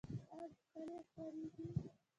[0.33, 1.65] آیا مقالې خپریږي؟